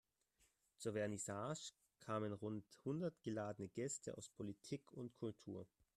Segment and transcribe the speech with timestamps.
[0.79, 5.67] Zur Vernissage kamen rund hundert geladene Gäste aus Politik und Kultur.